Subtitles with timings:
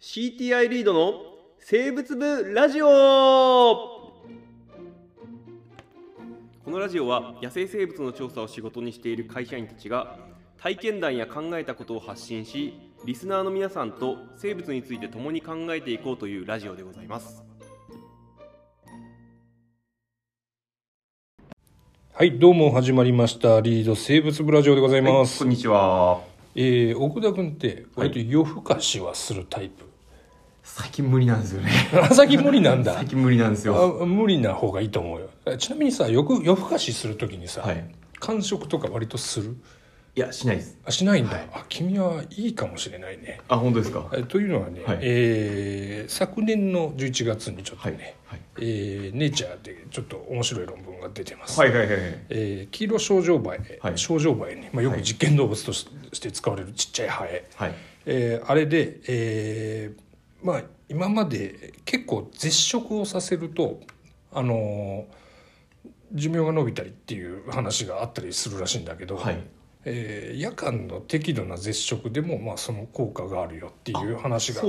[0.00, 1.22] CTI リードの
[1.58, 4.12] 生物部ラジオこ
[6.66, 10.18] のラジオは野生生物の調査を仕事にしている会社員たちが
[10.58, 17.42] 体験談や考えたことを発信しリスナーの皆さんと生物について共に考えていこうというラジオでございます
[22.12, 23.60] はい、どうも始まりました。
[23.60, 25.44] リード生物ブラジオでございます。
[25.44, 29.84] んにちはえー、奥田君って、割と夜更かしはするタイプ？
[30.62, 31.70] 最近無理なんですよね。
[32.10, 32.94] 朝木無理なんだ。
[32.98, 33.98] 最近無理なんですよ。
[34.02, 35.56] あ無理な方がいいと思うよ。
[35.58, 37.84] ちなみにさ、よく夜更かしするときにさ、はい。
[38.18, 39.56] 間食とか割とする？
[40.16, 40.78] いやしないです。
[40.86, 41.32] あ、しないんだ。
[41.36, 41.48] はい。
[41.52, 43.38] あ、君はいいかもしれないね。
[43.48, 44.10] あ本当ですか？
[44.14, 44.98] えというのはね、はい。
[45.02, 48.40] えー昨年の11月にちょっとね、はい。
[48.58, 51.60] えーネイチャーでちょっと面白い論文が出てます。
[51.60, 51.88] はいはいはい
[52.30, 53.98] えー黄色症状バエ、はい。
[53.98, 57.74] 症状バエね、まあ、よく実験動物としして使われるちっちゃいハエ、はい。
[58.06, 63.80] えーあれで、えーまあ、今まで結構絶食をさせると、
[64.32, 65.26] あのー
[66.12, 69.42] 寿命が伸びたりっていう話があったりするらしいんだけど、はい。
[69.84, 74.62] えー夜間の適度な絶食でも、まあ、その効果があるよっていう話が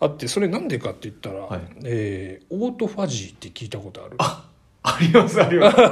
[0.00, 1.60] あってそれなんでかって言ったら、はい。
[1.84, 4.16] えーオートファジーって聞いたことある。
[4.18, 4.48] あ
[5.00, 5.76] りますあります。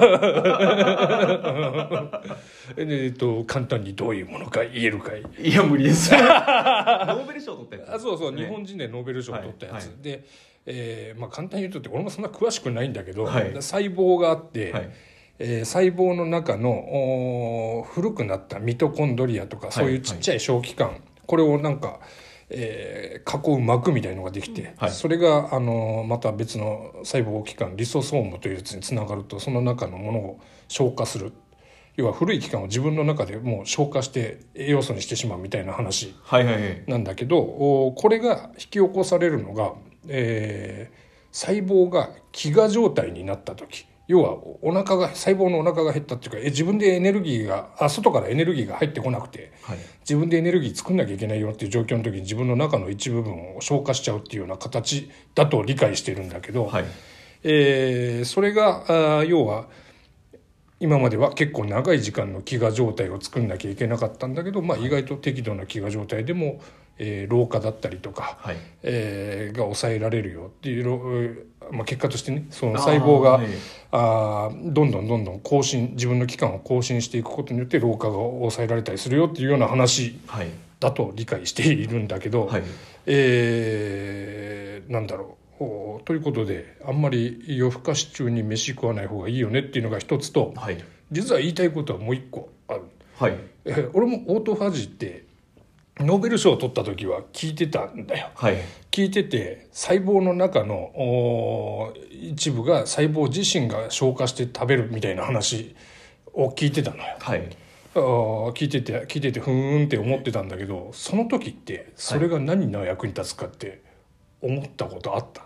[2.77, 5.23] えっと簡単にどういうものか言えるかい？
[5.49, 6.13] いや無理です。
[6.13, 10.03] ノーベル賞取ったやつあそうそう、ね日本人でノーベル賞を取ったやつ、はいはい。
[10.03, 10.25] で、
[10.67, 13.53] えーまあ、簡単に言うとって俺もそんな詳しくないんだけど、はい。
[13.55, 14.91] 細胞があって、はい。
[15.39, 22.01] えー細胞の中の古くなったミトコンドリアとか、いそういうちっちゃい小器官これをなんか、
[22.51, 24.91] えー囲う膜みたいのができて、はい。
[24.91, 31.33] それが、あのーまた別の細胞器官リソソームというやつにつながるとその中のものを消化する。
[31.97, 36.15] 要は古い器官を自分の中でもう消化して栄養素にしてしまうみたいな話
[36.87, 39.75] なんだけどおこれが引き起こされるのが、
[40.09, 49.79] えー細胞が飢餓状態になった時要はお腹が細胞のお腹が減ったっていうかえ自分でエネルギーがあ外からエネルギーが入ってこなくてはい。
[50.01, 56.85] 自分でエネルギー作んなきゃいけないよっていう状況の時に自分の中の一部分を消化しちゃうっていうような形だと理解してるんだけど、はい。
[57.45, 59.69] えーそれがあー要は
[60.81, 66.61] 今までは結構長い時間の飢餓状態を作んなきゃいけなかったんだけど、まあ、意外と適度な飢餓状態でも、
[66.99, 68.57] えー老化だったりとか、はい。
[68.83, 73.47] えーが抑えられるよっていうまあ、結果としてねその細胞があー
[73.93, 80.49] はどんどんどんどん更新自分の器官を更新していくことによって老化が抑えられたりするよっていうような話はい。
[80.81, 82.63] だと理解しているんだけど、はい。
[83.07, 85.27] えーなんだろう。
[85.29, 85.40] お
[86.07, 90.83] ということであんまり夜更かし中に飯食わない方がいいよねっていうのが一つとはい。
[91.13, 92.83] 実は言いたいことはもう一個ある、
[93.19, 93.37] はい。
[93.67, 95.25] えー俺もオートファジーって
[95.99, 98.31] ノーベル賞を取った時は聞いてたんだよ。
[98.35, 98.57] はい。
[98.91, 105.75] 聞いてて細胞の中のお一部が細胞自身が消化して食べるみたいな話
[106.33, 107.03] を聞いてたのよ。
[107.19, 107.57] はい。
[107.95, 113.83] あー聞いてて聞いててふーんって思ってたんだけどその時ってそれが何の役に立つかって
[114.41, 115.45] 思ったことあった、い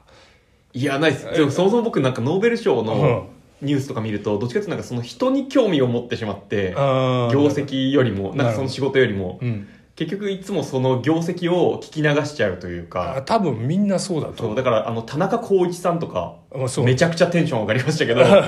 [0.82, 1.30] やないです。
[1.32, 2.86] でもそもそも僕なんかノーベル賞うん。
[2.86, 3.28] の
[3.62, 9.38] ニュースとか見るとどっちかっていうとなんかその人に興味を持ってしまって業績よりもなんかその仕事よりも。
[9.40, 9.68] うん。
[9.96, 14.38] 結局いつもその業績を聞き流しちゃうというあか多分みんなそうだと。
[14.38, 16.34] そう思うだからあの田中浩一さんとか
[16.82, 18.24] めちゃくちゃテンション上がりましたけど。
[18.26, 18.40] そう。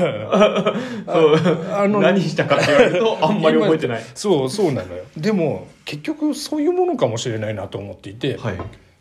[1.72, 4.02] あの何したかって言われると あんまり覚えてない。
[4.16, 5.04] そうそうなのよ。
[5.16, 8.54] でも結局そういうものかもしれないなと思っていて、はい。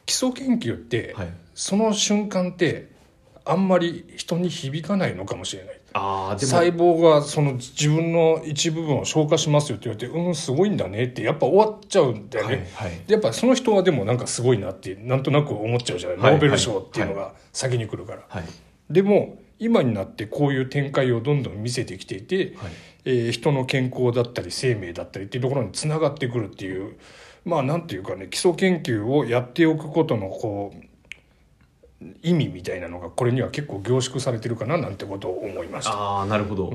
[0.06, 1.28] 基礎研究って、はい。
[1.56, 2.90] その瞬間って
[3.46, 5.80] あんまり人に響かないのかもしれない。
[5.94, 6.52] ああでも。
[6.52, 13.02] 細胞がその自分の一部分を消化しますよって言われてうんすごいんだねってやっぱ終わっちゃうんだよね、はいはい。
[13.08, 16.32] でやっぱその人はでもなんかすごいなってなんとなく思っちゃうじゃない、はい。
[16.34, 18.44] ノーベル賞っていうのが先に来るから、はい。
[18.90, 22.72] でも今になってこういう展開をどんどん見せてきていて、はい。
[23.06, 26.96] えー人の健康だったり生命だったりっていうところにつながってくるっていう
[27.46, 30.84] まあなんていうかね基礎研究をやっておくことのこう
[32.22, 35.92] 意味みたいなのがこれには結構凝縮されてるかななんてことを思いました。
[35.94, 36.74] ああなるほど、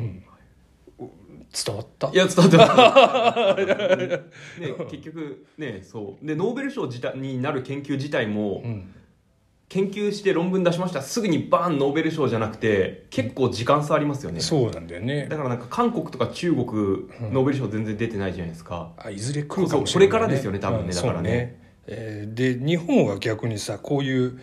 [1.52, 2.08] 伝わった？
[2.10, 6.26] いや伝わってます ね結局ねそう。
[6.26, 8.94] でノーベル賞自体になる研究自体も、うん。
[9.68, 14.40] 研究して論文出しましたすぐにバーンノーベル賞じゃなくて結構時間差ありますよね。
[14.40, 15.28] そうなんだよね。
[15.30, 20.86] だからなんか韓国とか中国ノーベル賞全然出てないじゃないですか、あいずれ来るかもしれない、そうそうこれからですよね多分ね。
[20.86, 21.56] うんだからね。
[21.86, 24.40] そうえーで日本は逆にさこういう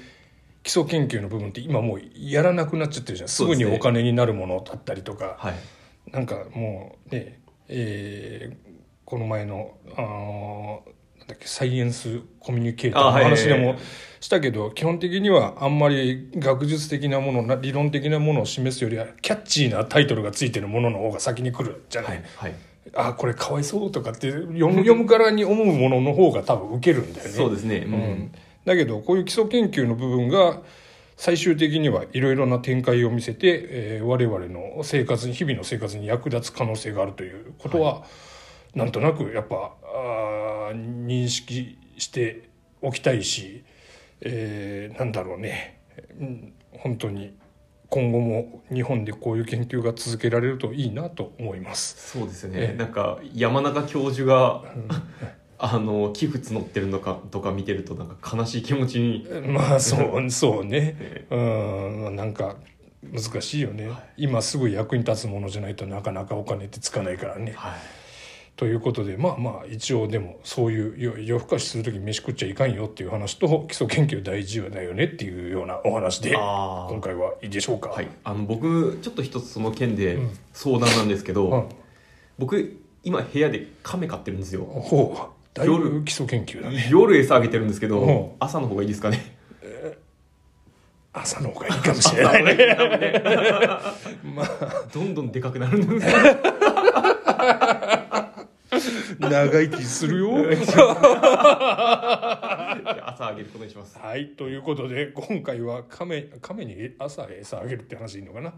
[0.67, 3.29] 基礎研究の部分って今もうやらなくなっちゃってるじゃん。
[3.29, 6.11] すぐにお金になるものだったりとか、はい。
[6.11, 8.67] なんかもうね、えー
[9.05, 13.75] この前の、あのーだっけサイエンスコミュニケーターの話でも
[14.19, 22.55] したけど基本的にはあんまり学術的なものな理論的なものを示すよりはキャッチーなタイトルがついてるものの方が先に来るじゃない、はい
[22.95, 27.33] あこれかわいそうとかって読む読むからに思うものの方が多分受けるんだよね。
[27.33, 27.79] そうですね。
[27.79, 28.31] ううんん、
[28.67, 30.61] だけどこういう基礎研究の部分が
[31.15, 38.03] 最終的にはいろいろな展開を見せて、えー我々の生活に日々の生活に役立つ可能性があるということは、
[38.75, 42.49] なんとなくやっぱあー認識して
[42.81, 43.63] おきたいし、
[44.19, 45.79] えーなんだろうね、
[46.19, 47.37] うん本当に
[47.89, 52.11] 今後も日本でこういう研究が続けられるといいなと思います。
[52.11, 54.61] そうですよね、ええなんか山中教授が、
[55.59, 60.95] あの寄付募ってるのかとか見てるとなんか悲しい気持ちにまあそうそうね。
[60.99, 62.55] えうんなんか
[63.03, 67.53] 難しいよね、今すぐ役に立つものじゃないとなかなかお金ってつかないからね。
[67.55, 67.73] はい。
[68.57, 77.89] ということでまあまあ一応でもそういうよ夜更かしする時に飯食っちゃいかんよっていう話と基礎研究大事だよねっていうようなお話で今回はいいでしょうか。
[77.89, 80.31] はい、あの僕ちょっと一つその件でうん。
[80.53, 81.69] 相談なんですけど、うん。
[82.39, 84.65] 僕今部屋で亀飼ってるんですよ。
[84.65, 86.87] ほうだいぶ基礎研究だね。
[86.89, 88.29] 夜餌あげてるんですけど、うん。
[88.39, 89.35] 朝の方がいいですかね？
[91.13, 92.57] 朝の方がいいかもしれないね。
[94.35, 94.47] まあ。
[94.93, 96.07] どんどんでかくなるんです
[99.29, 100.31] 長生きするよ。
[103.05, 103.97] 朝あげることにします。
[103.99, 108.53] はいということで今回は亀亀に朝餌あげるって話いいのかな？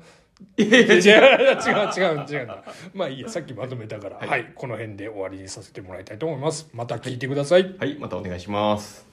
[0.58, 2.48] いやいや違う違う違う違う。
[2.48, 2.64] な
[2.94, 4.28] まあいいやさっきまとめたから、はい。
[4.30, 6.70] はい、この辺で終わりにさせてもらいたいと思います。
[6.74, 7.76] また聞いてください。
[7.78, 9.09] はいまたお願いします